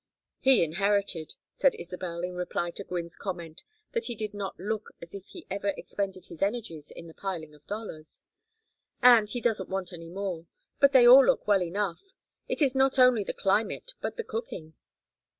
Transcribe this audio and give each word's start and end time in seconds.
"He 0.39 0.63
inherited," 0.63 1.35
said 1.53 1.75
Isabel, 1.77 2.21
in 2.23 2.33
reply 2.33 2.71
to 2.71 2.83
Gwynne's 2.83 3.15
comment 3.15 3.63
that 3.91 4.05
he 4.05 4.15
did 4.15 4.33
not 4.33 4.59
look 4.59 4.89
as 4.99 5.13
if 5.13 5.27
he 5.27 5.45
ever 5.51 5.75
expended 5.77 6.25
his 6.25 6.41
energies 6.41 6.89
in 6.89 7.05
the 7.05 7.13
piling 7.13 7.53
of 7.53 7.67
dollars. 7.67 8.23
"And 9.03 9.29
he 9.29 9.39
doesn't 9.41 9.69
want 9.69 9.93
any 9.93 10.09
more. 10.09 10.47
But 10.79 10.91
they 10.93 11.07
all 11.07 11.23
look 11.27 11.45
well 11.47 11.61
enough. 11.61 12.01
It 12.47 12.63
is 12.63 12.73
not 12.73 12.97
only 12.97 13.23
the 13.23 13.31
climate 13.31 13.93
but 14.01 14.17
the 14.17 14.23
cooking." 14.23 14.73